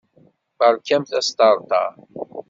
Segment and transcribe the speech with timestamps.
[0.59, 1.91] Berkamt asṭerṭer!